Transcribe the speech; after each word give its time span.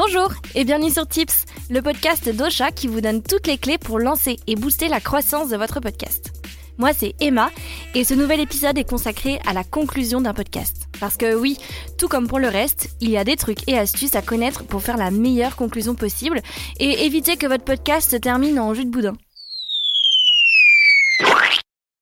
Bonjour 0.00 0.32
et 0.54 0.62
bienvenue 0.62 0.92
sur 0.92 1.08
Tips, 1.08 1.44
le 1.70 1.82
podcast 1.82 2.28
d'Ocha 2.28 2.70
qui 2.70 2.86
vous 2.86 3.00
donne 3.00 3.20
toutes 3.20 3.48
les 3.48 3.58
clés 3.58 3.78
pour 3.78 3.98
lancer 3.98 4.38
et 4.46 4.54
booster 4.54 4.86
la 4.86 5.00
croissance 5.00 5.48
de 5.48 5.56
votre 5.56 5.80
podcast. 5.80 6.30
Moi 6.76 6.92
c'est 6.92 7.16
Emma 7.18 7.50
et 7.96 8.04
ce 8.04 8.14
nouvel 8.14 8.38
épisode 8.38 8.78
est 8.78 8.88
consacré 8.88 9.40
à 9.44 9.52
la 9.52 9.64
conclusion 9.64 10.20
d'un 10.20 10.34
podcast. 10.34 10.86
Parce 11.00 11.16
que 11.16 11.34
oui, 11.34 11.58
tout 11.98 12.06
comme 12.06 12.28
pour 12.28 12.38
le 12.38 12.46
reste, 12.46 12.90
il 13.00 13.10
y 13.10 13.16
a 13.16 13.24
des 13.24 13.34
trucs 13.34 13.68
et 13.68 13.76
astuces 13.76 14.14
à 14.14 14.22
connaître 14.22 14.62
pour 14.62 14.82
faire 14.82 14.98
la 14.98 15.10
meilleure 15.10 15.56
conclusion 15.56 15.96
possible 15.96 16.42
et 16.78 17.04
éviter 17.04 17.36
que 17.36 17.48
votre 17.48 17.64
podcast 17.64 18.08
se 18.08 18.16
termine 18.16 18.60
en 18.60 18.74
jus 18.74 18.84
de 18.84 18.92
boudin. 18.92 19.14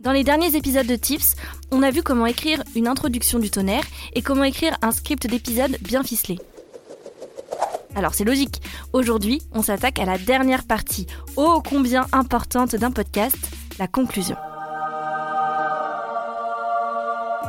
Dans 0.00 0.12
les 0.12 0.22
derniers 0.22 0.54
épisodes 0.54 0.86
de 0.86 0.96
Tips, 0.96 1.34
on 1.70 1.82
a 1.82 1.90
vu 1.90 2.02
comment 2.02 2.26
écrire 2.26 2.62
une 2.74 2.88
introduction 2.88 3.38
du 3.38 3.48
tonnerre 3.48 3.84
et 4.12 4.20
comment 4.20 4.44
écrire 4.44 4.77
un 4.83 4.92
script 4.92 5.27
d'épisode 5.27 5.78
bien 5.80 6.02
ficelé. 6.02 6.38
Alors 7.96 8.14
c'est 8.14 8.24
logique. 8.24 8.60
Aujourd'hui, 8.92 9.41
on 9.52 9.62
s'attaque 9.62 9.98
à 9.98 10.05
la 10.05 10.18
dernière 10.18 10.64
partie, 10.64 11.06
ô 11.36 11.62
combien 11.62 12.06
importante 12.12 12.77
d'un 12.77 12.91
podcast, 12.91 13.38
la 13.78 13.88
conclusion. 13.88 14.36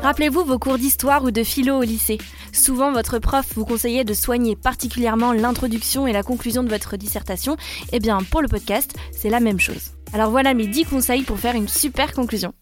Rappelez-vous 0.02 0.46
vos 0.46 0.58
cours 0.58 0.78
d'histoire 0.78 1.24
ou 1.26 1.32
de 1.32 1.44
philo 1.44 1.80
au 1.80 1.82
lycée. 1.82 2.18
Souvent, 2.54 2.94
votre 2.94 3.20
prof 3.20 3.46
vous 3.56 3.66
conseillait 3.66 4.06
de 4.06 4.14
soigner 4.14 4.56
particulièrement 4.56 5.34
l'introduction 5.34 6.08
et 6.08 6.14
la 6.14 6.24
conclusion 6.24 6.64
de 6.64 6.70
votre 6.70 6.96
dissertation. 6.96 7.58
Eh 7.92 8.00
bien, 8.00 8.20
pour 8.32 8.42
le 8.42 8.48
podcast, 8.48 8.96
c'est 9.12 9.30
la 9.30 9.42
même 9.42 9.60
chose. 9.60 9.92
Alors 10.14 10.32
voilà 10.32 10.54
mes 10.54 10.68
10 10.68 10.86
conseils 10.86 11.24
pour 11.24 11.40
faire 11.40 11.56
une 11.56 11.68
super 11.68 12.14
conclusion. 12.14 12.54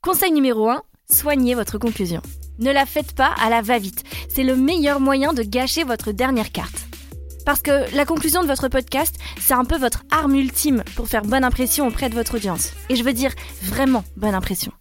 Conseil 0.00 0.32
numéro 0.32 0.70
1, 0.70 0.80
soignez 1.10 1.54
votre 1.54 1.76
conclusion. 1.76 2.22
Ne 2.58 2.72
la 2.72 2.86
faites 2.86 3.14
pas 3.14 3.34
à 3.42 3.50
la 3.50 3.60
va-vite. 3.60 4.04
C'est 4.30 4.44
le 4.44 4.56
meilleur 4.56 5.00
moyen 5.00 5.34
de 5.34 5.42
gâcher 5.42 5.84
votre 5.84 6.12
dernière 6.12 6.50
carte. 6.52 6.89
Parce 7.44 7.62
que 7.62 7.94
la 7.94 8.04
conclusion 8.04 8.42
de 8.42 8.46
votre 8.46 8.68
podcast, 8.68 9.16
c'est 9.40 9.54
un 9.54 9.64
peu 9.64 9.76
votre 9.76 10.02
arme 10.10 10.34
ultime 10.34 10.84
pour 10.96 11.08
faire 11.08 11.22
bonne 11.22 11.44
impression 11.44 11.86
auprès 11.86 12.08
de 12.08 12.14
votre 12.14 12.36
audience. 12.36 12.72
Et 12.88 12.96
je 12.96 13.04
veux 13.04 13.12
dire 13.12 13.32
vraiment 13.62 14.04
bonne 14.16 14.34
impression. 14.34 14.72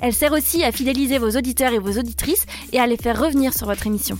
Elle 0.00 0.14
sert 0.14 0.32
aussi 0.32 0.64
à 0.64 0.72
fidéliser 0.72 1.18
vos 1.18 1.30
auditeurs 1.30 1.72
et 1.72 1.78
vos 1.78 1.96
auditrices 1.96 2.44
et 2.72 2.80
à 2.80 2.86
les 2.88 2.96
faire 2.96 3.20
revenir 3.20 3.54
sur 3.54 3.66
votre 3.66 3.86
émission. 3.86 4.18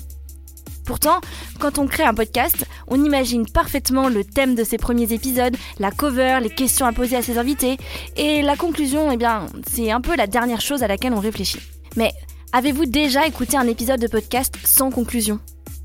Pourtant, 0.84 1.20
quand 1.59 1.78
on 1.78 1.86
crée 1.86 2.05
un 2.05 2.14
podcast, 2.14 2.66
on 2.87 3.05
imagine 3.05 3.47
parfaitement 3.47 4.09
le 4.09 4.25
thème 4.25 4.55
de 4.55 4.64
ses 4.64 4.78
premiers 4.78 5.12
épisodes, 5.12 5.56
la 5.78 5.91
cover, 5.91 6.39
les 6.41 6.50
questions 6.50 6.87
à 6.87 6.92
poser 6.92 7.16
à 7.16 7.22
ses 7.22 7.39
invités, 7.39 7.78
et 8.16 8.42
la 8.42 8.56
conclusion, 8.56 9.11
eh 9.11 9.16
bien, 9.16 9.47
c'est 9.69 9.91
un 9.91 10.00
peu 10.00 10.16
la 10.16 10.27
dernière 10.27 10.61
chose 10.61 10.83
à 10.83 10.89
laquelle 10.89 11.14
on 11.14 11.20
réfléchit. 11.20 11.61
Mais 11.97 12.12
avez-vous 12.53 12.87
déjà 12.87 13.27
écouté 13.27 13.56
un 13.56 13.66
épisode 13.66 14.00
de 14.00 14.09
podcast 14.09 14.55
sans 14.64 14.91
conclusion? 14.91 15.41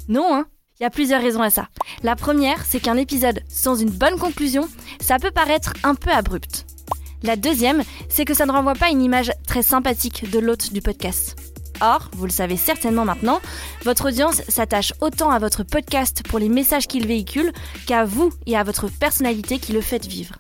Non, 0.08 0.36
hein? 0.36 0.46
Il 0.80 0.84
y 0.84 0.86
a 0.86 0.90
plusieurs 0.90 1.22
raisons 1.22 1.42
à 1.42 1.50
ça. 1.50 1.70
La 2.04 2.16
première, 2.16 2.66
c'est 2.66 2.80
qu'un 2.80 2.98
épisode 2.98 3.42
sans 3.50 3.76
une 3.76 3.90
bonne 3.90 4.18
conclusion, 4.18 4.68
ça 5.00 5.18
peut 5.18 5.32
paraître 5.32 5.74
un 5.84 5.96
peu 5.96 6.12
abrupt. 6.12 6.66
La 7.24 7.36
deuxième, 7.36 7.84
c'est 8.10 8.26
que 8.26 8.36
ça 8.36 8.46
ne 8.46 8.52
renvoie 8.52 8.76
pas 8.76 8.90
une 8.90 9.02
image 9.02 9.32
très 9.48 9.64
sympathique 9.64 10.30
de 10.30 10.40
l'hôte 10.40 10.72
du 10.72 10.82
podcast. 10.82 11.36
Or, 11.82 12.10
vous 12.14 12.26
le 12.26 12.32
savez 12.32 12.58
certainement 12.58 13.06
maintenant, 13.06 13.40
votre 13.84 14.08
audience 14.08 14.42
s'attache 14.48 14.94
autant 15.02 15.30
à 15.30 15.40
votre 15.40 15.64
podcast 15.64 16.24
pour 16.28 16.40
les 16.40 16.50
messages 16.50 16.88
qu'il 16.88 17.08
véhicule 17.08 17.52
qu'à 17.86 18.06
vous 18.06 18.32
et 18.46 18.58
à 18.58 18.64
votre 18.64 18.88
personnalité 18.88 19.60
qui 19.60 19.74
le 19.74 19.82
faites 19.82 20.06
vivre. 20.06 20.36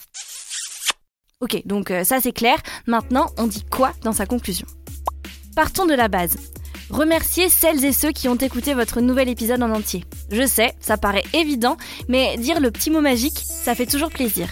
Ok, 1.39 1.61
donc 1.65 1.91
euh, 1.91 2.03
ça 2.03 2.19
c'est 2.19 2.31
clair. 2.31 2.57
Maintenant, 2.87 3.27
on 3.37 3.45
dit 3.45 3.63
quoi 3.63 3.91
dans 4.03 4.13
sa 4.13 4.25
conclusion? 4.25 4.65
Partons 5.55 5.85
de 5.85 5.93
la 5.93 6.07
base. 6.07 6.37
Remerciez 6.89 7.49
celles 7.49 7.83
et 7.83 7.91
ceux 7.91 8.11
qui 8.11 8.29
ont 8.29 8.35
écouté 8.35 8.73
votre 8.73 9.01
nouvel 9.01 9.27
épisode 9.27 9.61
en 9.61 9.71
entier. 9.71 10.05
Je 10.31 10.47
sais, 10.47 10.73
ça 10.79 10.95
paraît 10.97 11.23
évident, 11.33 11.75
mais 12.07 12.37
dire 12.37 12.61
le 12.61 12.71
petit 12.71 12.89
mot 12.89 13.01
magique, 13.01 13.39
ça 13.43 13.75
fait 13.75 13.85
toujours 13.85 14.09
plaisir. 14.09 14.47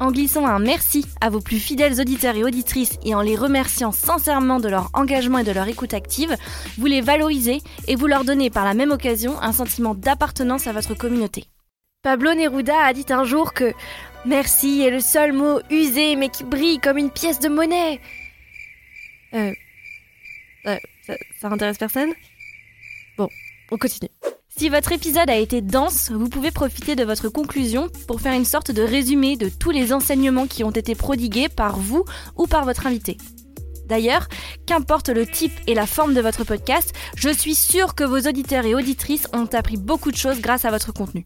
En 0.00 0.10
glissant 0.10 0.46
un 0.46 0.58
merci 0.58 1.04
à 1.20 1.30
vos 1.30 1.40
plus 1.40 1.58
fidèles 1.58 2.00
auditeurs 2.00 2.36
et 2.36 2.44
auditrices 2.44 2.98
et 3.04 3.14
en 3.14 3.20
les 3.20 3.36
remerciant 3.36 3.92
sincèrement 3.92 4.60
de 4.60 4.68
leur 4.68 4.90
engagement 4.92 5.38
et 5.38 5.44
de 5.44 5.52
leur 5.52 5.66
écoute 5.66 5.94
active, 5.94 6.36
vous 6.78 6.86
les 6.86 7.00
valorisez 7.00 7.60
et 7.86 7.96
vous 7.96 8.06
leur 8.06 8.24
donnez 8.24 8.50
par 8.50 8.64
la 8.64 8.74
même 8.74 8.92
occasion 8.92 9.40
un 9.40 9.52
sentiment 9.52 9.94
d'appartenance 9.94 10.66
à 10.66 10.72
votre 10.72 10.94
communauté. 10.94 11.44
Pablo 12.02 12.34
Neruda 12.34 12.78
a 12.78 12.92
dit 12.92 13.06
un 13.10 13.24
jour 13.24 13.52
que 13.52 13.72
merci 14.24 14.82
est 14.82 14.90
le 14.90 15.00
seul 15.00 15.32
mot 15.32 15.60
usé 15.70 16.14
mais 16.14 16.28
qui 16.28 16.44
brille 16.44 16.78
comme 16.78 16.98
une 16.98 17.10
pièce 17.10 17.40
de 17.40 17.48
monnaie. 17.48 18.00
Euh, 19.34 19.52
ça, 20.64 20.78
ça 21.40 21.48
intéresse 21.48 21.78
personne 21.78 22.12
Bon, 23.16 23.28
on 23.70 23.78
continue. 23.78 24.10
Si 24.58 24.68
votre 24.68 24.90
épisode 24.90 25.30
a 25.30 25.36
été 25.36 25.60
dense, 25.60 26.10
vous 26.10 26.28
pouvez 26.28 26.50
profiter 26.50 26.96
de 26.96 27.04
votre 27.04 27.28
conclusion 27.28 27.88
pour 28.08 28.20
faire 28.20 28.32
une 28.32 28.44
sorte 28.44 28.72
de 28.72 28.82
résumé 28.82 29.36
de 29.36 29.48
tous 29.48 29.70
les 29.70 29.92
enseignements 29.92 30.48
qui 30.48 30.64
ont 30.64 30.72
été 30.72 30.96
prodigués 30.96 31.48
par 31.48 31.78
vous 31.78 32.04
ou 32.36 32.46
par 32.46 32.64
votre 32.64 32.86
invité. 32.86 33.18
D'ailleurs, 33.86 34.28
qu'importe 34.66 35.08
le 35.08 35.26
type 35.26 35.52
et 35.66 35.74
la 35.74 35.86
forme 35.86 36.12
de 36.12 36.20
votre 36.20 36.44
podcast, 36.44 36.92
je 37.16 37.30
suis 37.30 37.54
sûre 37.54 37.94
que 37.94 38.04
vos 38.04 38.28
auditeurs 38.28 38.66
et 38.66 38.74
auditrices 38.74 39.28
ont 39.32 39.46
appris 39.46 39.76
beaucoup 39.76 40.10
de 40.10 40.16
choses 40.16 40.40
grâce 40.40 40.64
à 40.64 40.70
votre 40.70 40.92
contenu. 40.92 41.24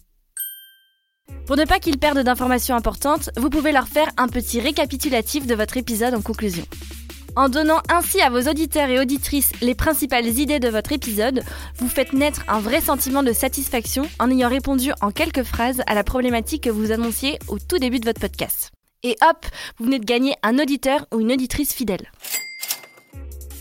Pour 1.46 1.56
ne 1.56 1.64
pas 1.64 1.80
qu'ils 1.80 1.98
perdent 1.98 2.20
d'informations 2.20 2.76
importantes, 2.76 3.30
vous 3.36 3.50
pouvez 3.50 3.72
leur 3.72 3.88
faire 3.88 4.10
un 4.16 4.28
petit 4.28 4.60
récapitulatif 4.60 5.46
de 5.46 5.54
votre 5.54 5.76
épisode 5.76 6.14
en 6.14 6.22
conclusion. 6.22 6.64
En 7.34 7.48
donnant 7.48 7.80
ainsi 7.88 8.20
à 8.20 8.28
vos 8.28 8.42
auditeurs 8.42 8.90
et 8.90 9.00
auditrices 9.00 9.52
les 9.62 9.74
principales 9.74 10.26
idées 10.26 10.60
de 10.60 10.68
votre 10.68 10.92
épisode, 10.92 11.42
vous 11.78 11.88
faites 11.88 12.12
naître 12.12 12.42
un 12.46 12.60
vrai 12.60 12.82
sentiment 12.82 13.22
de 13.22 13.32
satisfaction 13.32 14.06
en 14.18 14.30
ayant 14.30 14.50
répondu 14.50 14.90
en 15.00 15.10
quelques 15.10 15.42
phrases 15.42 15.82
à 15.86 15.94
la 15.94 16.04
problématique 16.04 16.64
que 16.64 16.70
vous 16.70 16.92
annonciez 16.92 17.38
au 17.48 17.58
tout 17.58 17.78
début 17.78 18.00
de 18.00 18.04
votre 18.04 18.20
podcast. 18.20 18.70
Et 19.02 19.16
hop, 19.22 19.46
vous 19.78 19.86
venez 19.86 19.98
de 19.98 20.04
gagner 20.04 20.34
un 20.42 20.58
auditeur 20.58 21.06
ou 21.12 21.20
une 21.20 21.32
auditrice 21.32 21.72
fidèle. 21.72 22.10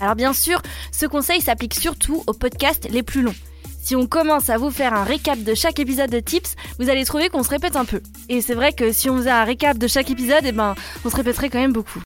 Alors 0.01 0.15
bien 0.15 0.33
sûr, 0.33 0.61
ce 0.91 1.05
conseil 1.05 1.39
s'applique 1.39 1.75
surtout 1.75 2.23
aux 2.27 2.33
podcasts 2.33 2.89
les 2.89 3.03
plus 3.03 3.21
longs. 3.21 3.35
Si 3.81 3.95
on 3.95 4.05
commence 4.05 4.49
à 4.49 4.57
vous 4.57 4.69
faire 4.69 4.93
un 4.93 5.05
récap 5.05 5.39
de 5.39 5.55
chaque 5.55 5.79
épisode 5.79 6.09
de 6.09 6.19
Tips, 6.19 6.55
vous 6.77 6.89
allez 6.89 7.05
trouver 7.05 7.29
qu'on 7.29 7.41
se 7.41 7.49
répète 7.49 7.77
un 7.77 7.85
peu. 7.85 8.01
Et 8.27 8.41
c'est 8.41 8.53
vrai 8.53 8.73
que 8.73 8.91
si 8.91 9.09
on 9.09 9.17
faisait 9.17 9.31
un 9.31 9.45
récap 9.45 9.77
de 9.77 9.87
chaque 9.87 10.11
épisode, 10.11 10.43
eh 10.43 10.51
ben, 10.51 10.75
on 11.05 11.09
se 11.09 11.15
répéterait 11.15 11.49
quand 11.49 11.59
même 11.59 11.73
beaucoup. 11.73 12.01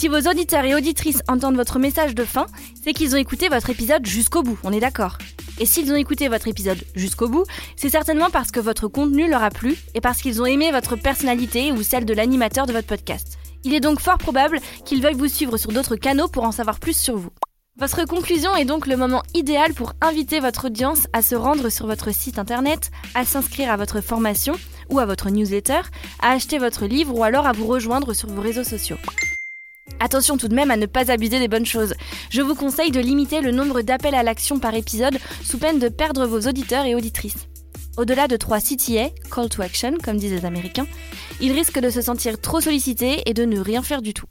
Si 0.00 0.08
vos 0.08 0.30
auditeurs 0.30 0.64
et 0.64 0.74
auditrices 0.74 1.20
entendent 1.28 1.56
votre 1.56 1.78
message 1.78 2.14
de 2.14 2.24
fin, 2.24 2.46
c'est 2.82 2.94
qu'ils 2.94 3.14
ont 3.14 3.18
écouté 3.18 3.50
votre 3.50 3.68
épisode 3.68 4.06
jusqu'au 4.06 4.42
bout, 4.42 4.58
on 4.64 4.72
est 4.72 4.80
d'accord. 4.80 5.18
Et 5.58 5.66
s'ils 5.66 5.92
ont 5.92 5.96
écouté 5.96 6.28
votre 6.28 6.48
épisode 6.48 6.78
jusqu'au 6.94 7.28
bout, 7.28 7.44
c'est 7.76 7.90
certainement 7.90 8.30
parce 8.30 8.50
que 8.50 8.60
votre 8.60 8.88
contenu 8.88 9.28
leur 9.28 9.42
a 9.42 9.50
plu 9.50 9.76
et 9.94 10.00
parce 10.00 10.22
qu'ils 10.22 10.40
ont 10.40 10.46
aimé 10.46 10.70
votre 10.72 10.96
personnalité 10.96 11.70
ou 11.70 11.82
celle 11.82 12.06
de 12.06 12.14
l'animateur 12.14 12.64
de 12.64 12.72
votre 12.72 12.86
podcast. 12.86 13.36
Il 13.62 13.74
est 13.74 13.80
donc 13.80 14.00
fort 14.00 14.16
probable 14.16 14.58
qu'ils 14.86 15.02
veuillent 15.02 15.12
vous 15.12 15.28
suivre 15.28 15.58
sur 15.58 15.70
d'autres 15.70 15.96
canaux 15.96 16.28
pour 16.28 16.44
en 16.44 16.52
savoir 16.52 16.80
plus 16.80 16.96
sur 16.96 17.18
vous. 17.18 17.32
Votre 17.78 18.06
conclusion 18.06 18.56
est 18.56 18.64
donc 18.64 18.86
le 18.86 18.96
moment 18.96 19.22
idéal 19.34 19.74
pour 19.74 19.92
inviter 20.00 20.40
votre 20.40 20.68
audience 20.68 21.08
à 21.12 21.20
se 21.20 21.34
rendre 21.34 21.68
sur 21.68 21.86
votre 21.86 22.10
site 22.10 22.38
internet, 22.38 22.90
à 23.14 23.26
s'inscrire 23.26 23.70
à 23.70 23.76
votre 23.76 24.00
formation 24.00 24.54
ou 24.88 24.98
à 24.98 25.04
votre 25.04 25.28
newsletter, 25.28 25.82
à 26.22 26.30
acheter 26.30 26.56
votre 26.56 26.86
livre 26.86 27.14
ou 27.14 27.22
alors 27.22 27.46
à 27.46 27.52
vous 27.52 27.66
rejoindre 27.66 28.14
sur 28.14 28.30
vos 28.30 28.40
réseaux 28.40 28.64
sociaux. 28.64 28.96
Attention 30.02 30.38
tout 30.38 30.48
de 30.48 30.54
même 30.54 30.70
à 30.70 30.78
ne 30.78 30.86
pas 30.86 31.10
abuser 31.10 31.38
des 31.38 31.48
bonnes 31.48 31.66
choses. 31.66 31.94
Je 32.30 32.40
vous 32.40 32.54
conseille 32.54 32.90
de 32.90 33.00
limiter 33.00 33.42
le 33.42 33.50
nombre 33.50 33.82
d'appels 33.82 34.14
à 34.14 34.22
l'action 34.22 34.58
par 34.58 34.74
épisode 34.74 35.18
sous 35.44 35.58
peine 35.58 35.78
de 35.78 35.90
perdre 35.90 36.26
vos 36.26 36.40
auditeurs 36.48 36.86
et 36.86 36.94
auditrices. 36.94 37.46
Au-delà 37.98 38.26
de 38.26 38.36
3 38.36 38.60
CTA, 38.60 39.10
Call 39.30 39.50
to 39.50 39.60
Action, 39.60 39.98
comme 40.02 40.16
disent 40.16 40.32
les 40.32 40.46
Américains, 40.46 40.86
ils 41.42 41.52
risquent 41.52 41.80
de 41.80 41.90
se 41.90 42.00
sentir 42.00 42.40
trop 42.40 42.62
sollicités 42.62 43.22
et 43.26 43.34
de 43.34 43.44
ne 43.44 43.60
rien 43.60 43.82
faire 43.82 44.00
du 44.00 44.14
tout. 44.14 44.26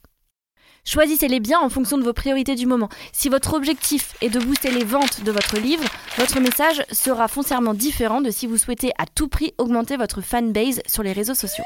Choisissez-les 0.85 1.40
bien 1.40 1.60
en 1.60 1.69
fonction 1.69 2.00
de 2.00 2.04
vos 2.04 2.13
priorités 2.13 2.56
du 2.56 2.65
moment. 2.65 2.89
Si 3.12 3.30
votre 3.30 3.54
objectif 3.54 4.15
est 4.22 4.30
de 4.30 4.39
booster 4.39 4.72
les 4.72 4.86
ventes 4.86 5.24
de 5.24 5.31
votre 5.31 5.60
livre, 5.60 5.83
votre 6.18 6.39
message 6.39 6.83
sera 6.92 7.27
foncièrement 7.27 7.75
différent 7.75 8.22
de 8.22 8.31
si 8.31 8.48
vous 8.48 8.57
souhaitez 8.57 8.89
à 8.98 9.06
tout 9.06 9.27
prix 9.27 9.54
augmenter 9.60 9.98
votre 9.98 10.22
fanbase 10.22 10.81
sur 10.88 11.04
les 11.04 11.13
réseaux 11.13 11.36
sociaux. 11.36 11.65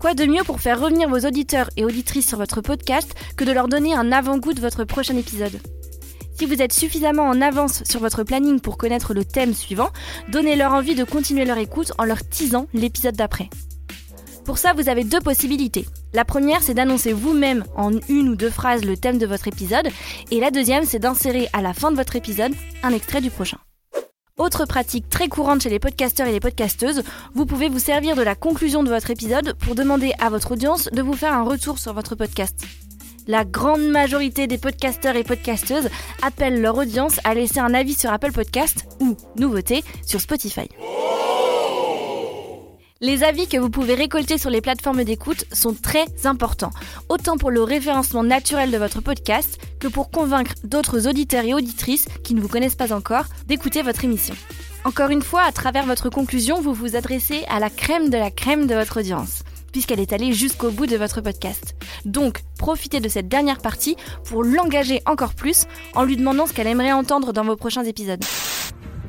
Quoi 0.00 0.14
de 0.14 0.24
mieux 0.24 0.44
pour 0.44 0.60
faire 0.60 0.80
revenir 0.80 1.10
vos 1.10 1.26
auditeurs 1.26 1.68
et 1.76 1.84
auditrices 1.84 2.26
sur 2.26 2.38
votre 2.38 2.62
podcast 2.62 3.14
que 3.36 3.44
de 3.44 3.52
leur 3.52 3.68
donner 3.68 3.94
un 3.94 4.12
avant-goût 4.12 4.54
de 4.54 4.60
votre 4.60 4.84
prochain 4.84 5.16
épisode 5.16 5.60
si 6.34 6.46
vous 6.46 6.62
êtes 6.62 6.72
suffisamment 6.72 7.24
en 7.24 7.42
avance 7.42 7.84
sur 7.84 8.00
votre 8.00 8.22
planning 8.22 8.60
pour 8.60 8.78
connaître 8.78 9.12
le 9.12 9.26
thème 9.26 9.52
suivant, 9.52 9.90
donnez-leur 10.30 10.72
envie 10.72 10.94
de 10.94 11.04
continuer 11.04 11.44
leur 11.44 11.58
écoute 11.58 11.92
en 11.98 12.04
leur 12.04 12.26
teasant 12.26 12.66
l'épisode 12.72 13.14
d'après. 13.14 13.50
Pour 14.46 14.56
ça, 14.56 14.72
vous 14.72 14.88
avez 14.88 15.04
deux 15.04 15.20
possibilités. 15.20 15.84
La 16.14 16.24
première, 16.24 16.62
c'est 16.62 16.72
d'annoncer 16.72 17.12
vous-même 17.12 17.64
en 17.76 17.90
une 18.08 18.30
ou 18.30 18.36
deux 18.36 18.48
phrases 18.48 18.86
le 18.86 18.96
thème 18.96 19.18
de 19.18 19.26
votre 19.26 19.48
épisode, 19.48 19.88
et 20.30 20.40
la 20.40 20.50
deuxième, 20.50 20.86
c'est 20.86 20.98
d'insérer 20.98 21.50
à 21.52 21.60
la 21.60 21.74
fin 21.74 21.90
de 21.90 21.96
votre 21.96 22.16
épisode 22.16 22.54
un 22.82 22.94
extrait 22.94 23.20
du 23.20 23.28
prochain. 23.28 23.58
Autre 24.38 24.64
pratique 24.64 25.08
très 25.08 25.28
courante 25.28 25.62
chez 25.62 25.68
les 25.68 25.78
podcasteurs 25.78 26.26
et 26.26 26.32
les 26.32 26.40
podcasteuses, 26.40 27.02
vous 27.34 27.46
pouvez 27.46 27.68
vous 27.68 27.78
servir 27.78 28.16
de 28.16 28.22
la 28.22 28.34
conclusion 28.34 28.82
de 28.82 28.88
votre 28.88 29.10
épisode 29.10 29.54
pour 29.54 29.74
demander 29.74 30.12
à 30.18 30.30
votre 30.30 30.52
audience 30.52 30.88
de 30.92 31.02
vous 31.02 31.12
faire 31.12 31.34
un 31.34 31.42
retour 31.42 31.78
sur 31.78 31.92
votre 31.92 32.14
podcast. 32.14 32.64
La 33.26 33.44
grande 33.44 33.82
majorité 33.82 34.46
des 34.46 34.58
podcasteurs 34.58 35.16
et 35.16 35.24
podcasteuses 35.24 35.90
appellent 36.22 36.60
leur 36.60 36.78
audience 36.78 37.20
à 37.24 37.34
laisser 37.34 37.60
un 37.60 37.74
avis 37.74 37.94
sur 37.94 38.10
Apple 38.10 38.32
Podcast 38.32 38.86
ou, 39.00 39.16
nouveauté, 39.36 39.84
sur 40.06 40.20
Spotify. 40.20 40.68
Les 43.02 43.24
avis 43.24 43.48
que 43.48 43.56
vous 43.56 43.70
pouvez 43.70 43.94
récolter 43.94 44.36
sur 44.36 44.50
les 44.50 44.60
plateformes 44.60 45.04
d'écoute 45.04 45.46
sont 45.54 45.72
très 45.72 46.04
importants, 46.24 46.72
autant 47.08 47.38
pour 47.38 47.50
le 47.50 47.62
référencement 47.62 48.22
naturel 48.22 48.70
de 48.70 48.76
votre 48.76 49.00
podcast 49.00 49.58
que 49.78 49.88
pour 49.88 50.10
convaincre 50.10 50.52
d'autres 50.64 51.08
auditeurs 51.08 51.46
et 51.46 51.54
auditrices 51.54 52.08
qui 52.22 52.34
ne 52.34 52.42
vous 52.42 52.48
connaissent 52.48 52.74
pas 52.74 52.92
encore 52.92 53.24
d'écouter 53.46 53.80
votre 53.80 54.04
émission. 54.04 54.34
Encore 54.84 55.08
une 55.08 55.22
fois, 55.22 55.44
à 55.44 55.50
travers 55.52 55.86
votre 55.86 56.10
conclusion, 56.10 56.60
vous 56.60 56.74
vous 56.74 56.94
adressez 56.94 57.42
à 57.48 57.58
la 57.58 57.70
crème 57.70 58.10
de 58.10 58.18
la 58.18 58.30
crème 58.30 58.66
de 58.66 58.74
votre 58.74 59.00
audience, 59.00 59.44
puisqu'elle 59.72 60.00
est 60.00 60.12
allée 60.12 60.34
jusqu'au 60.34 60.70
bout 60.70 60.86
de 60.86 60.98
votre 60.98 61.22
podcast. 61.22 61.76
Donc, 62.04 62.42
profitez 62.58 63.00
de 63.00 63.08
cette 63.08 63.28
dernière 63.28 63.62
partie 63.62 63.96
pour 64.26 64.44
l'engager 64.44 65.00
encore 65.06 65.32
plus 65.32 65.64
en 65.94 66.04
lui 66.04 66.18
demandant 66.18 66.44
ce 66.44 66.52
qu'elle 66.52 66.66
aimerait 66.66 66.92
entendre 66.92 67.32
dans 67.32 67.44
vos 67.44 67.56
prochains 67.56 67.84
épisodes. 67.84 68.22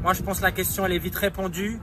Moi, 0.01 0.13
je 0.13 0.21
pense 0.23 0.37
que 0.37 0.43
la 0.43 0.53
question, 0.53 0.85
elle 0.85 0.93
est 0.93 0.99
vite 0.99 1.17
répondue. 1.17 1.81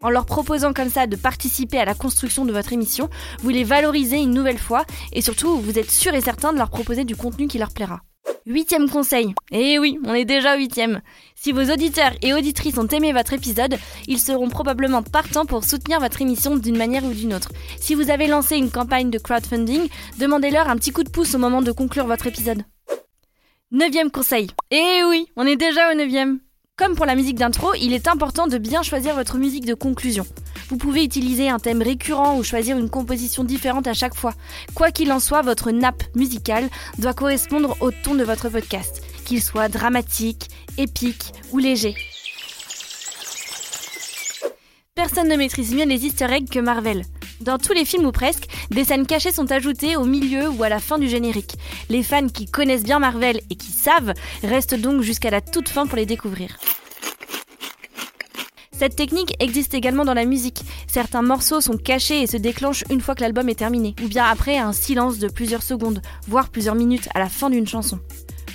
En 0.00 0.10
leur 0.10 0.26
proposant 0.26 0.72
comme 0.72 0.90
ça 0.90 1.08
de 1.08 1.16
participer 1.16 1.78
à 1.78 1.84
la 1.84 1.94
construction 1.94 2.44
de 2.44 2.52
votre 2.52 2.72
émission, 2.72 3.10
vous 3.40 3.48
les 3.48 3.64
valorisez 3.64 4.18
une 4.18 4.32
nouvelle 4.32 4.58
fois 4.58 4.84
et 5.12 5.22
surtout 5.22 5.56
vous 5.56 5.76
êtes 5.76 5.90
sûr 5.90 6.14
et 6.14 6.20
certain 6.20 6.52
de 6.52 6.58
leur 6.58 6.70
proposer 6.70 7.04
du 7.04 7.16
contenu 7.16 7.48
qui 7.48 7.58
leur 7.58 7.72
plaira. 7.72 8.00
Huitième 8.46 8.88
conseil. 8.88 9.34
Eh 9.50 9.78
oui, 9.80 9.98
on 10.04 10.14
est 10.14 10.24
déjà 10.24 10.56
huitième. 10.56 11.02
Si 11.34 11.50
vos 11.50 11.64
auditeurs 11.64 12.12
et 12.22 12.32
auditrices 12.32 12.78
ont 12.78 12.86
aimé 12.86 13.12
votre 13.12 13.32
épisode, 13.32 13.76
ils 14.06 14.20
seront 14.20 14.48
probablement 14.48 15.02
partants 15.02 15.46
pour 15.46 15.64
soutenir 15.64 15.98
votre 15.98 16.22
émission 16.22 16.56
d'une 16.56 16.78
manière 16.78 17.04
ou 17.04 17.12
d'une 17.12 17.34
autre. 17.34 17.50
Si 17.80 17.96
vous 17.96 18.08
avez 18.08 18.28
lancé 18.28 18.56
une 18.56 18.70
campagne 18.70 19.10
de 19.10 19.18
crowdfunding, 19.18 19.88
demandez-leur 20.18 20.68
un 20.68 20.76
petit 20.76 20.92
coup 20.92 21.02
de 21.02 21.10
pouce 21.10 21.34
au 21.34 21.38
moment 21.38 21.60
de 21.60 21.72
conclure 21.72 22.06
votre 22.06 22.28
épisode. 22.28 22.62
Neuvième 23.72 24.12
conseil. 24.12 24.48
Eh 24.70 25.02
oui, 25.08 25.26
on 25.36 25.44
est 25.44 25.56
déjà 25.56 25.90
au 25.90 25.94
neuvième. 25.94 26.38
Comme 26.78 26.94
pour 26.94 27.06
la 27.06 27.16
musique 27.16 27.38
d'intro, 27.38 27.74
il 27.74 27.92
est 27.92 28.06
important 28.06 28.46
de 28.46 28.56
bien 28.56 28.84
choisir 28.84 29.16
votre 29.16 29.36
musique 29.36 29.66
de 29.66 29.74
conclusion. 29.74 30.24
Vous 30.68 30.76
pouvez 30.76 31.02
utiliser 31.02 31.48
un 31.48 31.58
thème 31.58 31.82
récurrent 31.82 32.38
ou 32.38 32.44
choisir 32.44 32.78
une 32.78 32.88
composition 32.88 33.42
différente 33.42 33.88
à 33.88 33.94
chaque 33.94 34.14
fois. 34.14 34.32
Quoi 34.76 34.92
qu'il 34.92 35.10
en 35.10 35.18
soit, 35.18 35.42
votre 35.42 35.72
nappe 35.72 36.04
musicale 36.14 36.68
doit 36.98 37.14
correspondre 37.14 37.76
au 37.80 37.90
ton 37.90 38.14
de 38.14 38.22
votre 38.22 38.48
podcast, 38.48 39.02
qu'il 39.24 39.42
soit 39.42 39.68
dramatique, 39.68 40.50
épique 40.76 41.32
ou 41.50 41.58
léger. 41.58 41.96
Personne 44.94 45.28
ne 45.28 45.36
maîtrise 45.36 45.74
mieux 45.74 45.84
les 45.84 46.06
easter 46.06 46.26
eggs 46.30 46.48
que 46.48 46.60
Marvel. 46.60 47.02
Dans 47.40 47.58
tous 47.58 47.72
les 47.72 47.84
films 47.84 48.06
ou 48.06 48.12
presque, 48.12 48.48
des 48.70 48.84
scènes 48.84 49.06
cachées 49.06 49.32
sont 49.32 49.50
ajoutées 49.52 49.96
au 49.96 50.04
milieu 50.04 50.48
ou 50.48 50.62
à 50.64 50.68
la 50.68 50.80
fin 50.80 50.98
du 50.98 51.08
générique. 51.08 51.54
Les 51.88 52.02
fans 52.02 52.28
qui 52.28 52.46
connaissent 52.46 52.82
bien 52.82 52.98
Marvel 52.98 53.40
et 53.50 53.54
qui 53.54 53.70
savent 53.70 54.12
restent 54.42 54.74
donc 54.74 55.02
jusqu'à 55.02 55.30
la 55.30 55.40
toute 55.40 55.68
fin 55.68 55.86
pour 55.86 55.96
les 55.96 56.06
découvrir. 56.06 56.58
Cette 58.72 58.96
technique 58.96 59.34
existe 59.40 59.74
également 59.74 60.04
dans 60.04 60.14
la 60.14 60.24
musique. 60.24 60.62
Certains 60.86 61.22
morceaux 61.22 61.60
sont 61.60 61.76
cachés 61.76 62.22
et 62.22 62.26
se 62.28 62.36
déclenchent 62.36 62.84
une 62.90 63.00
fois 63.00 63.14
que 63.14 63.22
l'album 63.22 63.48
est 63.48 63.56
terminé, 63.56 63.94
ou 64.04 64.08
bien 64.08 64.24
après 64.24 64.56
un 64.58 64.72
silence 64.72 65.18
de 65.18 65.28
plusieurs 65.28 65.64
secondes, 65.64 66.00
voire 66.28 66.48
plusieurs 66.48 66.76
minutes 66.76 67.08
à 67.14 67.18
la 67.18 67.28
fin 67.28 67.50
d'une 67.50 67.66
chanson. 67.66 67.98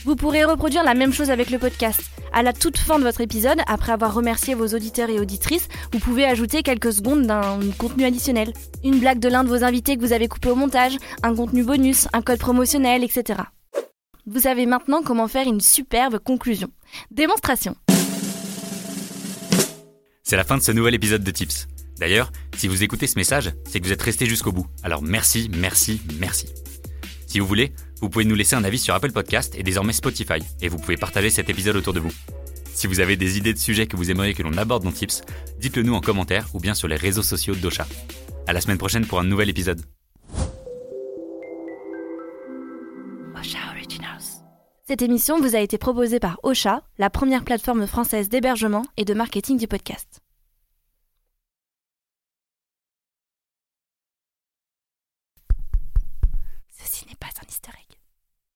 Vous 0.06 0.16
pourrez 0.16 0.46
reproduire 0.46 0.84
la 0.84 0.94
même 0.94 1.14
chose 1.14 1.30
avec 1.30 1.50
le 1.50 1.60
podcast. 1.60 2.02
À 2.36 2.42
la 2.42 2.52
toute 2.52 2.78
fin 2.78 2.98
de 2.98 3.04
votre 3.04 3.22
épisode, 3.22 3.60
après 3.68 3.92
avoir 3.92 4.12
remercié 4.12 4.56
vos 4.56 4.66
auditeurs 4.70 5.12
et 5.12 5.20
auditrices, 5.20 5.68
vous 5.92 6.00
pouvez 6.00 6.26
ajouter 6.26 6.64
quelques 6.64 6.92
secondes 6.92 7.28
d'un 7.28 7.60
contenu 7.78 8.06
additionnel. 8.06 8.54
Une 8.84 9.00
blague 9.00 9.20
de 9.20 9.30
l'un 9.30 9.44
de 9.44 9.50
vos 9.50 9.64
invités 9.64 9.96
que 9.96 10.02
vous 10.02 10.14
avez 10.14 10.28
coupé 10.28 10.50
au 10.50 10.56
montage, 10.56 10.98
un 11.22 11.36
contenu 11.36 11.64
bonus, 11.64 12.08
un 12.12 12.24
code 12.24 12.40
promotionnel, 12.40 13.04
etc. 13.04 13.42
Vous 14.26 14.40
savez 14.40 14.66
maintenant 14.66 15.04
comment 15.04 15.28
faire 15.28 15.48
une 15.48 15.62
superbe 15.62 16.18
conclusion. 16.18 16.70
Démonstration. 17.12 17.76
C'est 20.24 20.36
la 20.36 20.44
fin 20.44 20.58
de 20.58 20.64
ce 20.64 20.72
nouvel 20.72 20.96
épisode 20.96 21.24
de 21.24 21.30
Tips. 21.30 21.68
D'ailleurs, 22.00 22.32
si 22.58 22.68
vous 22.68 22.82
écoutez 22.82 23.06
ce 23.06 23.20
message, 23.20 23.52
c'est 23.70 23.80
que 23.80 23.86
vous 23.86 23.94
êtes 23.94 24.02
resté 24.02 24.26
jusqu'au 24.26 24.52
bout. 24.52 24.66
Alors 24.82 25.04
merci, 25.04 25.52
merci, 25.56 26.02
merci. 26.20 26.48
Si 27.28 27.40
vous 27.40 27.46
voulez, 27.46 27.74
vous 28.04 28.10
pouvez 28.10 28.26
nous 28.26 28.36
laisser 28.36 28.58
un 28.58 28.66
avis 28.66 28.80
sur 28.80 28.94
Apple 28.94 29.14
Podcast 29.14 29.56
et 29.58 29.64
désormais 29.64 29.94
Spotify, 29.94 30.40
et 30.62 30.68
vous 30.68 30.78
pouvez 30.78 30.98
partager 30.98 31.30
cet 31.30 31.50
épisode 31.50 31.78
autour 31.78 31.94
de 31.94 32.02
vous. 32.02 32.12
Si 32.74 32.86
vous 32.86 33.00
avez 33.00 33.16
des 33.16 33.38
idées 33.38 33.54
de 33.54 33.58
sujets 33.58 33.88
que 33.88 33.96
vous 33.96 34.12
aimeriez 34.12 34.34
que 34.34 34.44
l'on 34.44 34.58
aborde 34.58 34.84
dans 34.84 34.92
Tips, 34.92 35.22
dites-le 35.58 35.84
nous 35.84 35.94
en 35.94 36.02
commentaire 36.02 36.50
ou 36.54 36.60
bien 36.60 36.74
sur 36.74 36.90
les 36.90 36.98
réseaux 36.98 37.24
sociaux 37.24 37.56
d'Ocha. 37.56 37.88
À 38.46 38.52
la 38.52 38.60
semaine 38.60 38.78
prochaine 38.78 39.06
pour 39.06 39.22
un 39.22 39.24
nouvel 39.24 39.50
épisode. 39.50 39.82
Cette 44.86 45.02
émission 45.02 45.40
vous 45.40 45.56
a 45.56 45.60
été 45.60 45.78
proposée 45.78 46.20
par 46.20 46.42
Ocha, 46.44 46.84
la 46.98 47.10
première 47.10 47.46
plateforme 47.46 47.88
française 47.88 48.28
d'hébergement 48.28 48.84
et 48.98 49.06
de 49.06 49.14
marketing 49.14 49.58
du 49.58 49.68
podcast. 49.68 50.20
Ceci 56.70 57.06
n'est 57.08 57.16
pas 57.16 57.28
un 57.28 57.70
egg. 57.72 57.93